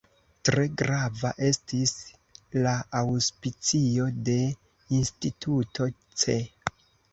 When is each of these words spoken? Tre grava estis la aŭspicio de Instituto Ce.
Tre 0.47 0.61
grava 0.81 1.29
estis 1.49 1.93
la 2.67 2.73
aŭspicio 3.03 4.09
de 4.31 4.41
Instituto 5.03 5.93
Ce. 6.25 6.41